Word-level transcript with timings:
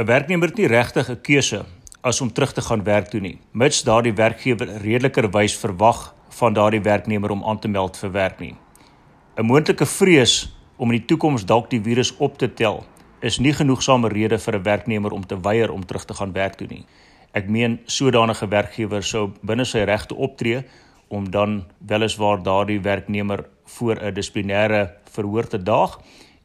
'n 0.00 0.06
Werknemer 0.06 0.48
het 0.48 0.56
nie 0.56 0.66
regtig 0.66 1.10
'n 1.10 1.20
keuse 1.20 1.64
as 2.00 2.20
om 2.20 2.32
terug 2.32 2.52
te 2.52 2.62
gaan 2.62 2.84
werk 2.84 3.08
toe 3.08 3.20
nie, 3.20 3.38
mits 3.52 3.82
daardie 3.82 4.12
werkgewer 4.12 4.68
redelikerwys 4.80 5.56
verwag 5.56 6.14
van 6.28 6.52
daardie 6.52 6.80
werknemer 6.80 7.30
om 7.30 7.44
aan 7.44 7.58
te 7.58 7.68
meld 7.68 7.96
vir 7.96 8.10
werk 8.10 8.40
nie. 8.40 8.54
'n 9.36 9.44
Moontlike 9.44 9.86
vrees 9.86 10.56
om 10.76 10.90
in 10.90 10.98
die 10.98 11.06
toekoms 11.06 11.44
dalk 11.44 11.70
die 11.70 11.82
virus 11.82 12.16
op 12.16 12.38
te 12.38 12.54
tel 12.54 12.84
is 13.20 13.38
nie 13.38 13.52
genoegsame 13.52 14.08
rede 14.08 14.38
vir 14.38 14.54
'n 14.54 14.62
werknemer 14.62 15.12
om 15.12 15.26
te 15.26 15.40
weier 15.40 15.70
om 15.70 15.86
terug 15.86 16.04
te 16.04 16.14
gaan 16.14 16.32
werk 16.32 16.54
toe 16.54 16.66
nie. 16.66 16.86
Ek 17.32 17.48
meen 17.48 17.80
sodanige 17.84 18.48
werkgewer 18.48 19.02
sou 19.02 19.30
binne 19.42 19.64
sy 19.64 19.78
regte 19.78 20.14
optree 20.14 20.64
om 21.08 21.30
dan 21.30 21.64
weliswaar 21.86 22.42
daardie 22.42 22.80
werknemer 22.80 23.44
voor 23.64 23.96
'n 23.96 24.14
dissiplinêre 24.14 24.90
verhoor 25.04 25.46
te 25.46 25.62
daag 25.62 25.98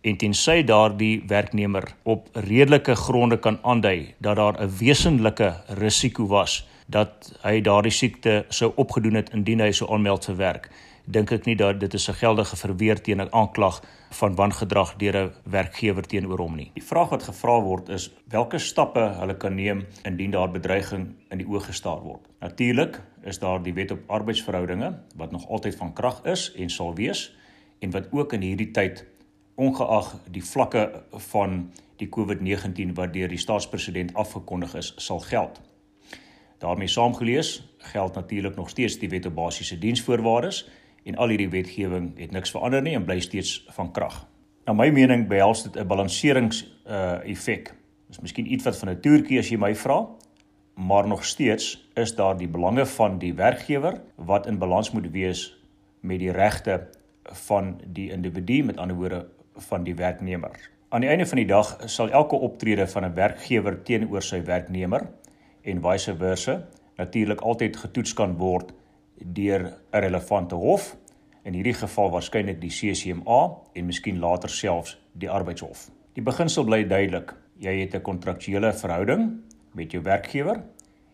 en 0.06 0.18
tensy 0.22 0.62
daardie 0.64 1.24
werknemer 1.28 1.88
op 2.04 2.28
redelike 2.34 2.96
gronde 2.96 3.40
kan 3.42 3.58
aandui 3.62 4.14
dat 4.22 4.36
daar 4.36 4.62
'n 4.62 4.70
wesenlike 4.80 5.54
risiko 5.68 6.28
was 6.28 6.68
dat 6.88 7.40
hy 7.42 7.62
daardie 7.62 7.92
siekte 7.92 8.46
sou 8.50 8.72
opgedoen 8.76 9.16
het 9.16 9.30
indien 9.34 9.60
hy 9.60 9.72
sou 9.72 9.94
aanmeld 9.94 10.26
vir 10.26 10.36
werk 10.36 10.70
dink 11.06 11.32
ek 11.32 11.46
nie 11.46 11.56
dat 11.56 11.80
dit 11.80 11.94
is 11.94 12.10
'n 12.10 12.14
geldige 12.14 12.56
verweer 12.56 13.02
teen 13.02 13.22
'n 13.22 13.32
aanklag 13.32 13.82
van 14.10 14.36
wangedrag 14.36 14.96
deur 14.98 15.16
'n 15.16 15.34
werkgewer 15.44 16.04
teenoor 16.04 16.40
hom 16.40 16.56
nie. 16.56 16.72
Die 16.74 16.84
vraag 16.84 17.10
wat 17.10 17.24
gevra 17.24 17.62
word 17.62 17.90
is 17.90 18.12
watter 18.30 18.60
stappe 18.60 19.00
hulle 19.00 19.38
kan 19.38 19.56
neem 19.56 19.86
indien 20.04 20.32
daar 20.32 20.52
bedreiging 20.52 21.16
in 21.30 21.38
die 21.38 21.48
oog 21.48 21.66
gestaar 21.66 22.02
word. 22.02 22.22
Natuurlik 22.40 23.02
is 23.24 23.40
daar 23.40 23.64
die 23.64 23.74
wet 23.74 23.92
op 23.92 24.00
arbeidsverhoudinge 24.08 25.00
wat 25.16 25.32
nog 25.32 25.48
altyd 25.48 25.76
van 25.76 25.94
krag 25.94 26.24
is 26.24 26.54
en 26.56 26.70
sal 26.70 26.96
wees 26.96 27.36
en 27.80 27.92
wat 27.92 28.08
ook 28.12 28.34
in 28.34 28.42
hierdie 28.42 28.72
tyd 28.72 29.06
ongeag 29.56 30.16
die 30.32 30.44
vlakke 30.44 31.04
van 31.32 31.72
die 31.96 32.10
COVID-19 32.10 32.94
wat 32.94 33.14
deur 33.14 33.32
die 33.32 33.40
staatspresident 33.40 34.14
afgekondig 34.14 34.76
is, 34.76 34.94
sal 34.98 35.20
geld. 35.20 35.62
daarmee 36.58 36.88
saamgelees 36.88 37.76
geld 37.78 38.16
natuurlik 38.16 38.56
nog 38.56 38.70
steeds 38.70 39.00
die 39.00 39.10
wet 39.10 39.26
op 39.26 39.36
basiese 39.36 39.78
diensvoorwaardes 39.78 40.70
en 41.04 41.16
al 41.16 41.28
hierdie 41.28 41.50
wetgewing 41.50 42.14
het 42.18 42.32
niks 42.32 42.52
verander 42.52 42.82
nie 42.82 42.96
en 42.96 43.06
bly 43.06 43.20
steeds 43.20 43.66
van 43.76 43.92
krag. 43.92 44.24
Na 44.66 44.74
my 44.74 44.90
mening 44.90 45.28
behels 45.28 45.64
dit 45.64 45.76
'n 45.78 45.88
balanserings 45.88 46.64
uh 46.88 47.20
effek. 47.30 47.74
Dis 48.08 48.20
miskien 48.20 48.52
iets 48.52 48.64
wat 48.64 48.78
van 48.78 48.90
'n 48.90 49.00
toertjie 49.00 49.40
as 49.40 49.50
jy 49.50 49.58
my 49.58 49.76
vra, 49.76 50.08
maar 50.76 51.08
nog 51.08 51.26
steeds 51.26 51.90
is 51.94 52.16
daar 52.16 52.38
die 52.38 52.48
belange 52.48 52.86
van 52.86 53.20
die 53.20 53.34
werkgewer 53.34 54.02
wat 54.16 54.48
in 54.48 54.58
balans 54.58 54.92
moet 54.92 55.12
wees 55.12 55.58
met 56.00 56.20
die 56.20 56.32
regte 56.32 56.88
van 57.24 57.82
die 57.86 58.12
individu, 58.12 58.64
met 58.64 58.78
ander 58.78 58.96
woorde 58.96 59.28
van 59.58 59.84
die 59.84 59.96
werknemer. 59.96 60.70
Aan 60.90 61.02
die 61.02 61.10
einde 61.10 61.26
van 61.26 61.38
die 61.38 61.48
dag 61.48 61.78
sal 61.86 62.10
elke 62.10 62.36
optrede 62.36 62.88
van 62.88 63.06
'n 63.06 63.14
werkgewer 63.14 63.84
teenoor 63.84 64.22
sy 64.22 64.44
werknemer 64.44 65.08
en 65.62 65.82
vice 65.82 66.16
versa 66.16 66.68
natuurlik 66.98 67.42
altyd 67.42 67.78
getoets 67.78 68.14
kan 68.14 68.38
word 68.38 68.74
deur 69.18 69.62
'n 69.92 70.00
relevante 70.00 70.56
hof, 70.56 70.96
in 71.46 71.54
hierdie 71.54 71.74
geval 71.78 72.10
waarskynlik 72.10 72.62
die 72.62 72.70
CCMA 72.74 73.42
en 73.74 73.86
miskien 73.86 74.20
later 74.20 74.50
selfs 74.50 74.98
die 75.14 75.30
arbeidshof. 75.30 75.90
Die 76.14 76.24
beginsel 76.24 76.66
bly 76.66 76.84
duidelik. 76.88 77.36
Jy 77.62 77.80
het 77.80 77.96
'n 77.96 78.02
kontraktuele 78.02 78.74
verhouding 78.74 79.42
met 79.72 79.92
jou 79.92 80.04
werkgewer 80.04 80.64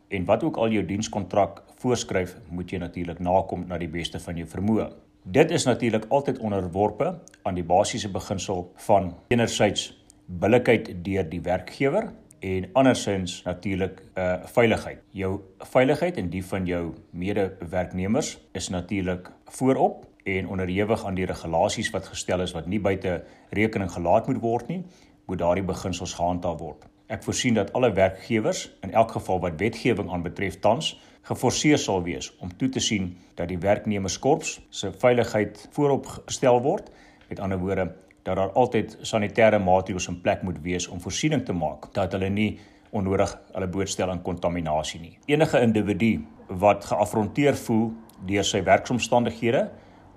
en 0.08 0.25
wat 0.25 0.44
ook 0.44 0.58
al 0.58 0.69
jou 0.69 0.86
dienskontrak 0.86 1.64
voorskryf, 1.75 2.38
moet 2.50 2.69
jy 2.69 2.78
natuurlik 2.78 3.19
nakom 3.19 3.67
na 3.67 3.78
die 3.78 3.89
beste 3.89 4.19
van 4.19 4.36
jou 4.36 4.47
vermoë. 4.47 4.92
Dit 5.24 5.52
is 5.52 5.64
natuurlik 5.64 6.06
altyd 6.10 6.40
onderworpe 6.40 7.20
aan 7.42 7.54
die 7.54 7.64
basiese 7.64 8.10
beginsel 8.12 8.72
van 8.76 9.16
enerzijds 9.28 10.04
billikheid 10.26 10.90
deur 11.06 11.28
die 11.30 11.42
werkgewer 11.42 12.08
en 12.40 12.66
andersins 12.74 13.44
natuurlik 13.44 14.02
'n 14.02 14.20
uh, 14.20 14.46
veiligheid. 14.46 15.00
Jou 15.10 15.40
veiligheid 15.58 16.18
en 16.18 16.30
die 16.30 16.46
van 16.46 16.66
jou 16.66 16.94
medewerknemers 17.10 18.40
is 18.52 18.70
natuurlik 18.70 19.32
voorop 19.46 20.06
en 20.24 20.48
onderhewig 20.48 21.06
aan 21.06 21.16
die 21.16 21.26
regulasies 21.26 21.90
wat 21.90 22.08
gestel 22.08 22.42
is 22.42 22.52
wat 22.52 22.66
nie 22.66 22.80
buite 22.80 23.24
rekening 23.50 23.92
gelaat 23.92 24.28
moet 24.28 24.42
word 24.42 24.68
nie, 24.68 24.86
moet 25.26 25.38
daardie 25.40 25.64
beginsels 25.64 26.14
gehandhaaf 26.14 26.60
word. 26.60 26.86
Ek 27.12 27.26
voorsien 27.28 27.58
dat 27.58 27.74
alle 27.76 27.92
werkgewers 27.92 28.70
in 28.86 28.94
elk 28.96 29.12
geval 29.12 29.42
wat 29.44 29.60
wetgewing 29.60 30.12
aanbetref 30.16 30.60
tans 30.64 30.94
geforseer 31.28 31.78
sal 31.78 32.00
wees 32.06 32.30
om 32.40 32.54
toe 32.58 32.70
te 32.72 32.80
sien 32.80 33.10
dat 33.36 33.50
die 33.52 33.60
werknemerskorps 33.60 34.54
se 34.70 34.94
veiligheid 35.02 35.60
voorop 35.76 36.08
gestel 36.08 36.62
word. 36.64 36.88
Met 37.28 37.40
ander 37.44 37.60
woorde, 37.60 37.90
dat 38.24 38.40
daar 38.40 38.54
altyd 38.56 38.96
sanitêre 39.02 39.60
maatreëls 39.60 40.08
in 40.08 40.22
plek 40.24 40.46
moet 40.48 40.62
wees 40.64 40.88
om 40.88 41.02
voorsiening 41.04 41.44
te 41.46 41.54
maak 41.54 41.90
dat 41.98 42.16
hulle 42.16 42.30
nie 42.32 42.50
onnodig 42.96 43.36
hulle 43.52 43.70
blootstel 43.76 44.10
aan 44.10 44.24
kontaminasie 44.24 45.02
nie. 45.02 45.18
Enige 45.28 45.60
individu 45.60 46.14
wat 46.48 46.88
geafronteer 46.88 47.60
voel 47.66 47.90
deur 48.28 48.48
sy 48.48 48.64
werksomstandighede 48.64 49.68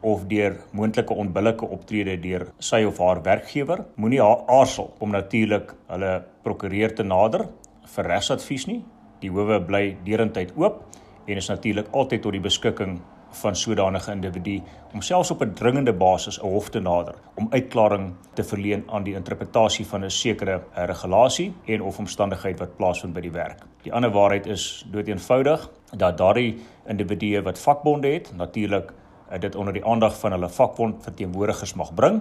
of 0.05 0.27
deur 0.29 0.59
moontlike 0.77 1.15
onbillike 1.15 1.67
optrede 1.77 2.17
deur 2.21 2.47
sy 2.59 2.83
of 2.85 3.01
haar 3.03 3.23
werkgewer, 3.25 3.85
moenie 3.97 4.23
aarsel 4.23 4.93
om 5.01 5.15
natuurlik 5.15 5.73
hulle 5.89 6.13
prokureur 6.45 6.95
te 6.95 7.07
nader 7.07 7.49
vir 7.97 8.11
regsadvies 8.13 8.69
nie. 8.69 8.83
Die 9.21 9.33
howe 9.33 9.61
bly 9.65 9.97
derentyd 10.05 10.53
oop 10.61 10.83
en 11.27 11.41
is 11.41 11.49
natuurlik 11.49 11.89
altyd 11.97 12.23
tot 12.23 12.37
die 12.37 12.45
beskikking 12.45 12.99
van 13.35 13.57
sodanige 13.57 14.13
individu 14.13 14.61
om 14.95 15.03
selfs 15.03 15.31
op 15.31 15.43
'n 15.43 15.55
dringende 15.55 15.93
basis 15.93 16.39
'n 16.41 16.47
hof 16.47 16.69
te 16.71 16.81
nader 16.81 17.15
om 17.35 17.47
uitklaring 17.51 18.15
te 18.35 18.45
verleen 18.45 18.85
aan 18.87 19.03
die 19.03 19.15
interpretasie 19.15 19.87
van 19.87 20.05
'n 20.05 20.11
sekere 20.11 20.63
regulasie 20.75 21.55
en 21.65 21.83
of 21.83 21.99
omstandigheid 21.99 22.59
wat 22.59 22.77
plaasvind 22.77 23.15
by 23.15 23.21
die 23.21 23.33
werk. 23.33 23.59
Die 23.83 23.93
ander 23.93 24.11
waarheid 24.11 24.47
is 24.47 24.87
doeteenvoudig 24.91 25.71
dat 25.97 26.19
daardie 26.19 26.59
individue 26.87 27.43
wat 27.43 27.59
vakbonde 27.59 28.09
het, 28.09 28.33
natuurlik 28.37 28.93
dit 29.41 29.55
onder 29.55 29.73
die 29.73 29.85
aandag 29.85 30.19
van 30.21 30.33
hulle 30.33 30.49
vakbond 30.49 31.03
verteenwoordigers 31.03 31.75
mag 31.75 31.95
bring 31.95 32.21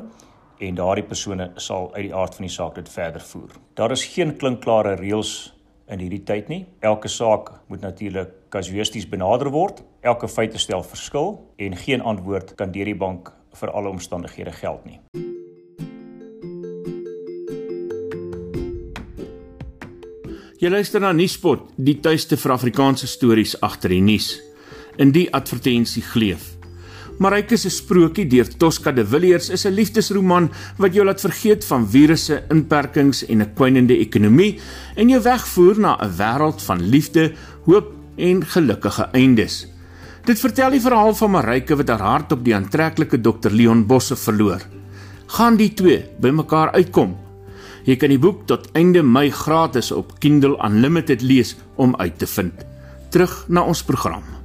en 0.57 0.75
daardie 0.75 1.03
persone 1.03 1.51
sal 1.55 1.89
uit 1.93 2.07
die 2.07 2.15
aard 2.15 2.35
van 2.35 2.47
die 2.47 2.53
saak 2.53 2.75
dit 2.75 2.89
verder 2.89 3.21
voer. 3.21 3.51
Daar 3.73 3.91
is 3.91 4.05
geen 4.05 4.35
klinkklare 4.37 4.95
reëls 4.95 5.53
in 5.91 5.99
hierdie 5.99 6.23
tyd 6.23 6.47
nie. 6.47 6.63
Elke 6.79 7.07
saak 7.11 7.51
moet 7.67 7.81
natuurlik 7.81 8.31
kasuïsties 8.53 9.09
benader 9.09 9.51
word. 9.51 9.83
Elke 10.01 10.27
feite 10.27 10.57
stel 10.57 10.83
verskil 10.83 11.35
en 11.57 11.75
geen 11.77 12.01
antwoord 12.01 12.55
kan 12.55 12.71
deur 12.71 12.85
die 12.85 12.97
bank 12.97 13.33
vir 13.59 13.71
alle 13.71 13.91
omstandighede 13.91 14.51
geld 14.51 14.85
nie. 14.85 14.99
Jy 20.63 20.69
luister 20.71 21.01
na 21.03 21.11
Nuuspot, 21.11 21.65
die 21.75 21.97
tuiste 21.99 22.37
vir 22.39 22.53
Afrikaanse 22.55 23.07
stories 23.11 23.57
agter 23.59 23.91
die 23.91 24.01
nuus. 24.01 24.37
In 24.95 25.11
die 25.11 25.25
advertensie 25.33 26.05
gleef 26.05 26.52
Marike 27.21 27.57
se 27.57 27.69
sprokie 27.69 28.25
deur 28.25 28.47
Tosca 28.57 28.91
de 28.91 29.03
Villiers 29.05 29.49
is 29.49 29.65
'n 29.65 29.73
liefdesroman 29.73 30.49
wat 30.77 30.93
jou 30.93 31.05
laat 31.05 31.21
vergeet 31.21 31.65
van 31.65 31.87
virusse, 31.87 32.43
inperkings 32.49 33.25
en 33.25 33.41
'n 33.41 33.53
kwynende 33.53 33.97
ekonomie 33.97 34.59
en 34.95 35.09
jou 35.09 35.21
wegvoer 35.21 35.79
na 35.79 35.97
'n 36.01 36.11
wêreld 36.17 36.61
van 36.61 36.81
liefde, 36.81 37.33
hoop 37.65 37.93
en 38.17 38.45
gelukkige 38.45 39.09
eindes. 39.11 39.67
Dit 40.25 40.39
vertel 40.39 40.71
die 40.71 40.81
verhaal 40.81 41.15
van 41.15 41.31
Marike 41.31 41.75
wat 41.75 41.89
haar 41.89 42.01
hart 42.01 42.31
op 42.31 42.43
die 42.43 42.55
aantreklike 42.55 43.21
Dr 43.21 43.51
Leon 43.51 43.85
Bosse 43.85 44.15
verloor. 44.15 44.61
Gaan 45.27 45.55
die 45.55 45.73
twee 45.73 46.05
bymekaar 46.19 46.71
uitkom? 46.71 47.17
Jy 47.83 47.95
kan 47.95 48.09
die 48.09 48.19
boek 48.19 48.45
tot 48.47 48.69
einde 48.71 49.03
Mei 49.03 49.29
gratis 49.31 49.91
op 49.91 50.19
Kindle 50.19 50.55
Unlimited 50.65 51.21
lees 51.21 51.55
om 51.75 51.95
uit 51.95 52.17
te 52.17 52.27
vind. 52.27 52.53
Terug 53.09 53.45
na 53.47 53.61
ons 53.61 53.83
program. 53.83 54.42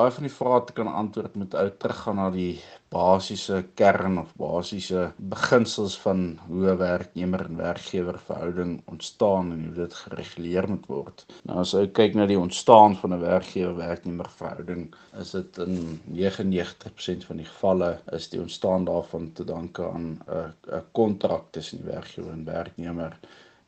Baie 0.00 0.12
van 0.16 0.24
die 0.24 0.32
vrae 0.32 0.60
te 0.64 0.74
kan 0.76 0.88
antwoord 0.88 1.34
moet 1.36 1.54
ou 1.60 1.66
teruggaan 1.82 2.16
na 2.16 2.28
die 2.32 2.52
basiese 2.94 3.58
kern 3.78 4.18
of 4.22 4.30
basiese 4.40 5.02
beginsels 5.32 5.96
van 6.04 6.22
hoe 6.46 6.70
'n 6.70 6.78
werknemer 6.80 7.44
en 7.44 7.58
werkgewer 7.60 8.18
verhouding 8.28 8.72
ontstaan 8.92 9.52
en 9.54 9.64
hoe 9.66 9.74
dit 9.74 9.94
gereguleer 10.02 10.68
moet 10.68 10.86
word. 10.92 11.26
Nou 11.48 11.58
as 11.64 11.74
ou 11.74 11.84
kyk 11.98 12.14
na 12.14 12.26
die 12.26 12.38
ontstaan 12.38 12.96
van 13.02 13.14
'n 13.14 13.20
werkgewer-werknemer 13.20 14.30
verhouding, 14.38 14.94
is 15.20 15.30
dit 15.30 15.58
in 15.66 16.00
99% 16.04 17.24
van 17.28 17.36
die 17.36 17.50
gevalle 17.52 17.90
is 18.12 18.30
die 18.32 18.40
ontstaan 18.40 18.84
daarvan 18.84 19.32
te 19.32 19.44
danke 19.44 19.84
aan 19.90 20.08
'n 20.28 20.52
'n 20.78 20.82
kontrak 20.92 21.44
tussen 21.50 21.82
die 21.82 21.92
werkgewer 21.92 22.32
en 22.32 22.44
werknemer. 22.44 23.18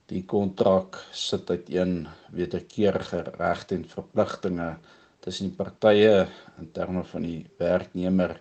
Die 0.07 0.25
kontrak 0.25 1.05
sit 1.11 1.51
uiteen 1.51 2.09
wederkerige 2.31 3.25
regte 3.39 3.75
en 3.75 3.89
verpligtinge 3.89 4.77
tussen 5.23 5.49
die 5.49 5.57
partye 5.57 6.27
in 6.61 6.69
terme 6.77 7.05
van 7.13 7.27
die 7.27 7.41
werknemer 7.63 8.37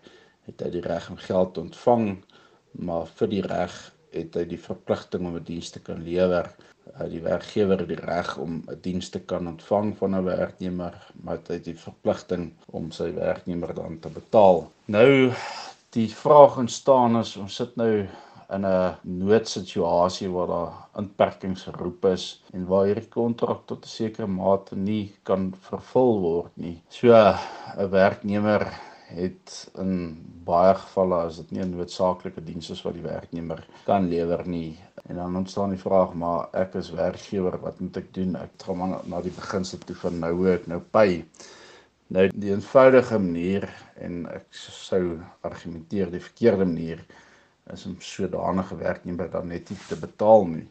het 0.47 0.63
hy 0.65 0.71
die 0.73 0.83
reg 0.85 1.09
om 1.13 1.19
geld 1.21 1.53
te 1.55 1.63
ontvang 1.63 2.05
maar 2.87 3.07
vir 3.19 3.31
die 3.35 3.45
reg 3.45 3.77
het 4.11 4.35
hy 4.35 4.45
die 4.49 4.59
verpligting 4.59 5.27
om 5.27 5.37
'n 5.39 5.47
diens 5.47 5.69
te 5.71 5.79
kan 5.79 6.03
lewer. 6.03 6.49
Die 7.07 7.21
werkgewer 7.23 7.79
het 7.79 7.87
die 7.87 8.03
reg 8.03 8.37
om 8.37 8.63
'n 8.67 8.79
diens 8.81 9.09
te 9.09 9.19
kan 9.19 9.47
ontvang 9.47 9.95
van 9.97 10.15
'n 10.15 10.25
werknemer 10.25 10.95
maar 11.23 11.39
hy 11.47 11.59
het 11.59 11.65
die 11.65 11.77
verpligting 11.87 12.51
om 12.71 12.91
sy 12.91 13.13
werknemer 13.13 13.73
dan 13.73 13.99
te 13.99 14.09
betaal. 14.09 14.71
Nou 14.85 15.31
Die 15.91 16.07
vraag 16.15 16.57
ontstaan 16.57 17.17
is 17.19 17.33
ons 17.35 17.55
sit 17.59 17.73
nou 17.75 18.05
in 18.55 18.65
'n 18.65 18.95
noodsituasie 19.01 20.29
waar 20.35 20.47
daar 20.47 20.73
inperkings 21.01 21.63
geroep 21.63 22.05
is 22.05 22.43
en 22.53 22.67
waar 22.71 22.85
hierdie 22.85 23.09
kontrak 23.17 23.65
tot 23.65 23.85
'n 23.85 23.95
sekere 23.97 24.27
mate 24.27 24.75
nie 24.75 25.05
kan 25.23 25.53
vervul 25.69 26.19
word 26.27 26.57
nie. 26.57 26.77
So 26.89 27.13
'n 27.13 27.89
werknemer 27.89 28.67
het 29.15 29.71
in 29.79 29.93
baie 30.45 30.73
gevalle 30.75 31.17
as 31.27 31.37
dit 31.41 31.51
nie 31.51 31.63
'n 31.63 31.75
noodsaaklike 31.75 32.43
diens 32.43 32.69
is 32.69 32.83
wat 32.85 32.93
die 32.93 33.07
werknemer 33.07 33.63
kan 33.85 34.07
lewer 34.09 34.47
nie 34.47 34.77
en 35.09 35.15
dan 35.15 35.35
ontstaan 35.35 35.69
die 35.75 35.83
vraag 35.87 36.13
maar 36.13 36.47
ek 36.53 36.75
is 36.75 36.91
werkgewer 36.91 37.57
wat 37.61 37.79
moet 37.79 37.97
ek 37.97 38.13
doen 38.13 38.35
ek 38.35 38.51
gaan 38.65 38.77
maar 38.77 39.01
na 39.05 39.21
die 39.21 39.35
beginsel 39.35 39.79
toe 39.79 39.95
van 40.03 40.19
nou 40.19 40.33
hoe 40.33 40.53
ek 40.53 40.67
nou 40.67 40.79
pay 40.79 41.25
nou 42.07 42.27
die 42.33 42.51
eenvoudige 42.51 43.19
manier 43.19 43.67
en 43.95 44.25
ek 44.27 44.47
sou 44.51 45.19
argumenteer 45.41 46.11
die 46.11 46.25
verkeerde 46.29 46.65
manier 46.65 47.05
is 47.73 47.85
om 47.89 47.95
sodanige 47.99 48.77
werknemer 48.77 49.31
dan 49.31 49.47
net 49.47 49.69
nie 49.69 49.79
te 49.87 49.97
betaal 49.99 50.47
nie. 50.47 50.67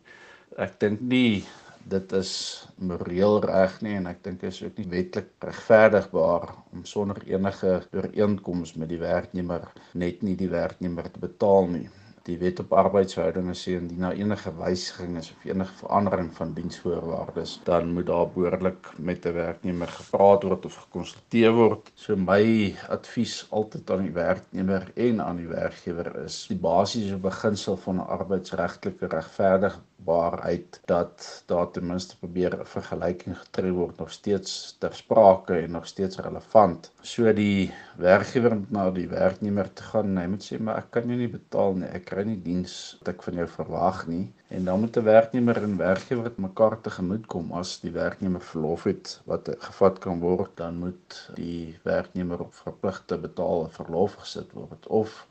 Ek 0.59 0.79
dink 0.83 1.01
nie 1.01 1.45
dit 1.91 2.13
is 2.13 2.33
moreel 2.77 3.39
reg 3.45 3.79
nie 3.85 3.95
en 3.99 4.09
ek 4.11 4.21
dink 4.25 4.43
is 4.45 4.61
ook 4.63 4.77
nie 4.79 4.89
wetlik 4.93 5.31
regverdigbaar 5.45 6.51
om 6.75 6.85
sonder 6.85 7.23
enige 7.27 7.79
ooreenkoms 7.97 8.75
met 8.77 8.93
die 8.93 9.01
werknemer 9.01 9.65
net 9.95 10.21
nie 10.23 10.37
die 10.37 10.51
werknemer 10.53 11.09
te 11.11 11.23
betaal 11.23 11.71
nie 11.73 11.89
die 12.31 12.39
wet 12.41 12.61
op 12.63 12.73
arbeidsverhoudinge 12.83 13.55
sê 13.59 13.77
indien 13.79 14.07
daar 14.07 14.19
enige 14.19 14.53
wysiging 14.59 15.17
is 15.21 15.31
of 15.35 15.45
enige 15.49 15.75
verandering 15.83 16.31
van 16.37 16.55
diensvoorwaardes, 16.55 17.57
dan 17.67 17.93
moet 17.97 18.07
daar 18.11 18.29
behoorlik 18.35 18.91
met 18.97 19.27
'n 19.27 19.35
werknemer 19.35 19.91
gepraat 19.99 20.47
word 20.49 20.67
of 20.67 20.77
gekonsulteer 20.85 21.53
word. 21.53 21.91
So 21.95 22.17
my 22.17 22.75
advies 22.89 23.47
altyd 23.51 23.91
aan 23.91 24.03
die 24.07 24.17
werknemer 24.17 24.91
en 24.95 25.21
aan 25.21 25.37
die 25.37 25.49
werkgewer 25.49 26.11
is 26.25 26.47
die 26.49 26.59
basiese 26.59 27.17
beginsel 27.17 27.77
van 27.77 27.97
'n 27.97 28.11
arbeidsregtelike 28.17 29.07
regverdigbaarheid 29.07 30.81
dat 30.87 31.43
daar 31.47 31.71
ten 31.71 31.87
minste 31.87 32.19
probeer 32.19 32.59
'n 32.59 32.67
vergelyking 32.77 33.39
getref 33.39 33.75
word 33.75 33.99
nog 33.99 34.11
steeds 34.11 34.77
ter 34.79 34.95
sprake 34.95 35.55
en 35.55 35.71
nog 35.71 35.87
steeds 35.87 36.19
relevant. 36.19 36.93
So 37.03 37.33
die 37.33 37.73
werkgewer 37.97 38.57
moet 38.57 38.71
na 38.71 38.91
die 38.91 39.09
werknemer 39.09 39.73
toe 39.73 39.85
gaan 39.85 40.07
en 40.11 40.17
hy 40.23 40.27
moet 40.27 40.45
sê 40.45 40.59
maar 40.61 40.77
ek 40.77 40.91
kan 40.91 41.09
jou 41.09 41.17
nie 41.17 41.29
betaal 41.29 41.75
nie. 41.75 41.89
Ek 41.89 42.05
kry 42.11 42.20
nie 42.27 42.39
diens 42.43 42.75
wat 43.01 43.09
ek 43.15 43.23
van 43.27 43.39
jou 43.41 43.47
verwag 43.49 44.01
nie. 44.11 44.25
En 44.49 44.65
dan 44.65 44.81
moet 44.81 44.97
'n 44.97 45.05
werknemer 45.05 45.63
en 45.63 45.77
werkgewer 45.77 46.33
mekaar 46.37 46.77
tegemoet 46.81 47.27
kom. 47.27 47.53
As 47.53 47.81
die 47.81 47.93
werknemer 47.93 48.41
verlof 48.41 48.85
het 48.85 49.21
wat 49.27 49.49
gevat 49.59 49.99
kan 49.99 50.21
word 50.21 50.57
dan 50.57 50.79
moet 50.79 51.19
die 51.35 51.79
werknemer 51.85 52.41
op 52.41 52.55
verpligte 52.55 53.19
betaal 53.19 53.69
verlof 53.71 54.15
gesit 54.25 54.53
word. 54.53 54.87
Of 54.87 55.27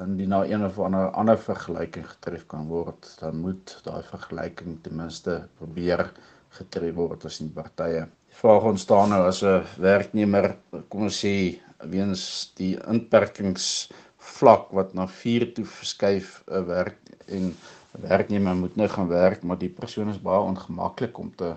indien 0.00 0.28
nou 0.28 0.44
een 0.46 0.64
of 0.64 0.78
ander 0.78 1.10
ander 1.10 1.38
vergelyking 1.38 2.06
getref 2.06 2.46
kan 2.46 2.66
word 2.68 3.16
dan 3.20 3.40
moet 3.40 3.80
daai 3.84 4.02
vergelyking 4.02 4.78
ten 4.82 4.96
minste 4.96 5.48
probeer 5.58 6.12
getref 6.48 6.94
word 6.94 7.20
tussen 7.20 7.46
die 7.46 7.62
partye. 7.62 8.06
Die 8.30 8.38
vraag 8.42 8.62
ontstaan 8.62 9.08
nou 9.08 9.26
as 9.26 9.42
'n 9.42 9.64
werknemer 9.78 10.56
kom 10.88 11.02
ons 11.02 11.24
sê 11.24 11.60
weens 11.88 12.52
die 12.58 12.76
inperkings 12.88 13.90
vlak 14.38 14.70
wat 14.78 14.94
na 14.94 15.06
4 15.20 15.52
toe 15.54 15.64
verskuif 15.64 16.42
'n 16.46 16.60
uh, 16.60 16.66
werk 16.66 16.98
en 17.26 17.54
werknemer 17.90 18.54
moet 18.56 18.76
nou 18.76 18.88
gaan 18.88 19.08
werk, 19.08 19.42
maar 19.42 19.58
die 19.58 19.72
persoon 19.80 20.08
is 20.08 20.22
baie 20.22 20.40
ongemaklik 20.40 21.18
om 21.18 21.32
te 21.36 21.54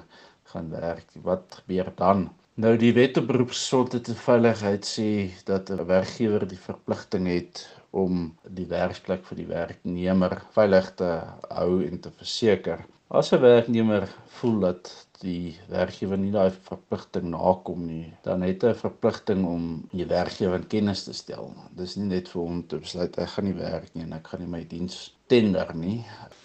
gaan 0.53 0.69
werk. 0.69 1.05
Wat 1.21 1.59
gebeur 1.59 1.91
dan? 1.95 2.29
Nou 2.55 2.77
die 2.77 2.93
wet 2.93 3.17
op 3.17 3.27
beroepsgesondheid 3.27 4.07
en 4.07 4.19
veiligheid 4.25 4.85
sê 4.85 5.09
dat 5.45 5.69
'n 5.69 5.85
werkgewer 5.85 6.47
die 6.47 6.59
verpligting 6.69 7.27
het 7.27 7.67
om 7.89 8.35
die 8.59 8.67
werksplek 8.69 9.25
vir 9.25 9.37
die 9.37 9.47
werknemer 9.47 10.41
veilig 10.53 10.91
te 10.95 11.09
hou 11.49 11.85
en 11.85 11.99
te 11.99 12.11
verseker. 12.17 12.85
As 13.19 13.27
'n 13.31 13.41
werknemer 13.41 14.05
voel 14.35 14.55
dat 14.59 14.87
die 15.23 15.55
werkgewer 15.69 16.17
nie 16.17 16.31
daai 16.33 16.55
verpligting 16.69 17.27
nakom 17.33 17.83
nie, 17.89 18.07
dan 18.27 18.41
het 18.41 18.63
hy 18.65 18.71
'n 18.71 18.79
verpligting 18.79 19.43
om 19.49 19.67
die 19.91 20.07
werkgewer 20.13 20.57
in 20.61 20.65
kennis 20.71 21.03
te 21.03 21.13
stel. 21.19 21.51
Dis 21.81 21.93
nie 21.99 22.07
net 22.13 22.31
vir 22.31 22.41
hom 22.41 22.63
te 22.67 22.79
besluit 22.85 23.19
ek 23.25 23.29
gaan 23.35 23.45
nie 23.49 23.59
werk 23.59 23.93
nie 23.93 24.07
en 24.07 24.17
ek 24.17 24.31
gaan 24.31 24.41
nie 24.41 24.49
my 24.55 24.63
diens 24.73 24.97
tender 25.27 25.75
nie. 25.75 25.99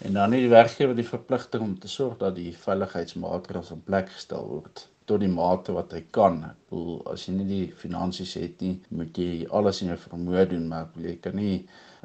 En 0.05 0.13
dan 0.13 0.37
het 0.37 0.45
die 0.45 0.53
werkgewer 0.53 0.95
die 0.95 1.09
verpligting 1.15 1.63
om 1.63 1.75
te 1.79 1.87
sorg 1.87 2.21
dat 2.21 2.35
die 2.35 2.53
veiligheidsmaatreëls 2.67 3.71
in 3.71 3.83
plek 3.89 4.13
gestel 4.19 4.45
word 4.53 4.85
tot 5.09 5.23
die 5.23 5.31
mate 5.33 5.73
wat 5.75 5.93
hy 5.95 6.01
kan. 6.17 6.41
Ek 6.51 6.57
bedoel 6.71 6.99
as 7.13 7.25
jy 7.27 7.35
nie 7.37 7.47
die 7.49 7.67
finansies 7.83 8.35
het 8.39 8.61
nie, 8.65 8.75
moet 9.01 9.17
jy 9.17 9.47
alles 9.59 9.81
in 9.83 9.93
jou 9.93 9.97
vermoë 10.03 10.45
doen, 10.53 10.67
maar 10.71 10.87
ek 10.87 10.93
bedoel 10.95 11.09
jy 11.11 11.15
kan 11.25 11.39
nie 11.41 11.55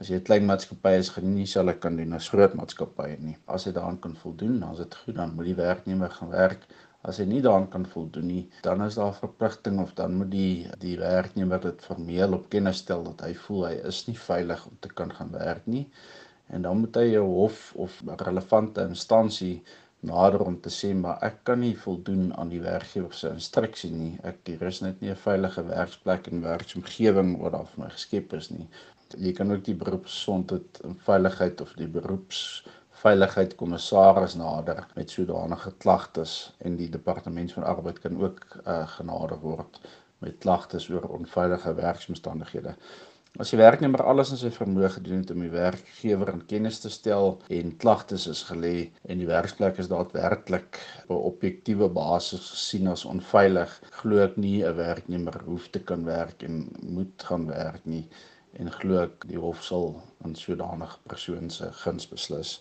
as 0.02 0.08
jy 0.10 0.16
'n 0.18 0.26
klein 0.28 0.48
maatskappy 0.50 0.94
is, 1.00 1.10
gaan 1.14 1.28
jy 1.28 1.34
nie 1.34 1.50
selfe 1.50 1.74
kan 1.82 2.00
doen 2.00 2.16
as 2.18 2.30
groot 2.32 2.56
maatskappye 2.60 3.18
nie. 3.26 3.36
As 3.56 3.66
jy 3.66 3.72
daaraan 3.76 4.00
kan 4.06 4.16
voldoen, 4.22 4.56
dan 4.62 4.72
is 4.72 4.82
dit 4.82 4.96
goed, 5.02 5.14
dan 5.20 5.36
moet 5.36 5.50
die 5.50 5.60
werknemer 5.60 6.10
gaan 6.16 6.32
werk. 6.32 6.66
As 7.04 7.20
hy 7.20 7.26
nie 7.28 7.42
daaraan 7.44 7.68
kan 7.70 7.84
voldoen 7.92 8.26
nie, 8.32 8.42
dan 8.64 8.82
is 8.82 8.96
daar 8.98 9.14
verpligting 9.20 9.80
of 9.82 9.92
dan 9.94 10.14
moet 10.18 10.30
die 10.32 10.66
die 10.80 10.96
werknemer 10.98 11.60
dit 11.60 11.86
formeel 11.88 12.34
op 12.38 12.48
kennis 12.54 12.80
stel 12.82 13.04
dat 13.10 13.26
hy 13.26 13.34
voel 13.46 13.66
hy 13.68 13.74
is 13.90 14.06
nie 14.08 14.16
veilig 14.26 14.66
om 14.70 14.78
te 14.80 14.92
kan 15.00 15.12
gaan 15.18 15.32
werk 15.36 15.66
nie. 15.76 15.84
En 16.48 16.64
dan 16.64 16.80
moet 16.80 16.96
hy 16.96 17.06
'n 17.18 17.28
hof 17.36 17.72
of 17.76 18.02
relevante 18.26 18.80
instansie 18.88 19.62
nader 20.08 20.44
om 20.44 20.56
te 20.60 20.70
sê 20.76 20.92
maar 21.00 21.22
ek 21.28 21.40
kan 21.48 21.60
nie 21.64 21.74
voldoen 21.84 22.30
aan 22.40 22.52
die 22.52 22.62
werkgewer 22.64 23.14
se 23.14 23.32
instruksie 23.34 23.90
nie. 23.92 24.12
Ek 24.30 24.40
hier 24.50 24.62
is 24.70 24.80
net 24.84 25.00
nie 25.00 25.10
'n 25.10 25.22
veilige 25.26 25.64
werksplek 25.68 26.30
en 26.32 26.42
werksomgewing 26.44 27.36
wat 27.42 27.52
daar 27.56 27.68
vir 27.72 27.84
my 27.84 27.90
geskep 27.96 28.32
is 28.40 28.50
nie. 28.50 28.68
Jy 29.16 29.32
kan 29.32 29.52
ook 29.52 29.64
die 29.64 29.78
beroepsgesondheid 29.82 30.80
en 30.84 30.96
veiligheid 31.08 31.60
of 31.60 31.74
die 31.78 31.90
beroeps 31.98 32.64
veiligheid 33.04 33.54
kommissaris 33.60 34.34
nader 34.40 34.86
met 34.94 35.10
sodanige 35.10 35.72
klagtes 35.84 36.52
en 36.58 36.76
die 36.76 36.88
departement 36.88 37.52
van 37.52 37.66
arbeid 37.72 37.98
kan 38.04 38.16
ook 38.22 38.44
uh, 38.66 38.88
genader 38.96 39.40
word 39.40 39.80
met 40.24 40.38
klagtes 40.44 40.88
oor 40.88 41.04
onveilige 41.18 41.74
werksomstandighede. 41.74 42.74
As 43.34 43.50
die 43.50 43.58
werknemer 43.58 43.98
alles 44.06 44.28
in 44.31 44.38
sy 44.38 44.46
vermoë 44.54 44.92
gedoen 44.94 45.25
het 45.25 45.31
om 45.34 45.40
die 45.42 45.50
werkgewer 45.50 46.28
in 46.31 46.44
kennis 46.46 46.76
te 46.84 46.90
stel 46.92 47.32
en 47.56 47.72
klagtes 47.82 48.28
is 48.31 48.44
gelê 48.46 48.92
en 49.10 49.19
die 49.19 49.26
werksplek 49.26 49.81
is 49.82 49.90
daadwerklik 49.90 50.78
op 51.08 51.16
'n 51.16 51.25
objektiewe 51.32 51.88
basis 51.96 52.44
gesien 52.52 52.86
as 52.86 53.04
onveilig, 53.04 53.75
glo 53.98 54.22
ek 54.22 54.36
nie 54.36 54.62
'n 54.62 54.76
werknemer 54.76 55.40
hoef 55.48 55.66
te 55.69 55.81
kan 55.81 56.04
werk 56.04 56.44
en 56.44 56.70
moet 56.82 57.26
gaan 57.26 57.48
werk 57.48 57.82
nie 57.84 58.06
en 58.52 58.70
glo 58.70 59.02
ek 59.02 59.26
die 59.26 59.38
hof 59.38 59.64
sal 59.64 60.00
aan 60.25 60.34
sodanige 60.34 60.98
persoon 61.08 61.50
se 61.50 61.72
guns 61.72 62.06
beslis. 62.06 62.60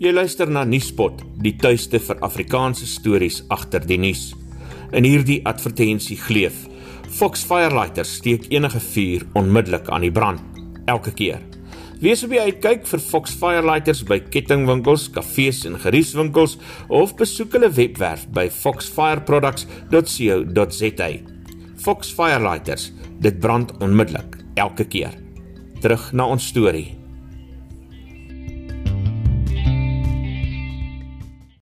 Jy 0.00 0.12
luister 0.12 0.50
na 0.50 0.64
Nuuspot, 0.64 1.22
die 1.42 1.56
tuiste 1.56 2.00
vir 2.00 2.16
Afrikaanse 2.20 2.86
stories 2.86 3.44
agter 3.48 3.86
die 3.86 3.98
nuus. 3.98 4.41
In 4.92 5.06
hierdie 5.08 5.40
advertensie 5.48 6.18
gleef: 6.20 6.68
Fox 7.08 7.40
Firelighter 7.48 8.04
steek 8.04 8.44
enige 8.52 8.76
vuur 8.80 9.24
onmiddellik 9.32 9.88
aan 9.88 10.00
die 10.04 10.12
brand, 10.12 10.40
elke 10.84 11.12
keer. 11.16 11.40
Wees 12.02 12.24
op 12.26 12.30
die 12.34 12.40
uitkyk 12.42 12.86
vir 12.90 13.00
Fox 13.00 13.32
Firelighters 13.38 14.02
by 14.04 14.18
kettingwinkels, 14.34 15.10
kafees 15.14 15.64
en 15.68 15.78
geriefwinkels 15.80 16.58
of 16.90 17.16
besoek 17.16 17.52
hulle 17.56 17.70
webwerf 17.72 18.26
by 18.34 18.50
foxfireproducts.co.za. 18.52 21.10
Fox 21.82 22.12
Firelighters, 22.12 22.92
dit 23.22 23.40
brand 23.40 23.72
onmiddellik, 23.80 24.36
elke 24.60 24.84
keer. 24.84 25.12
Terug 25.80 26.12
na 26.12 26.26
ons 26.34 26.46
storie. 26.52 27.01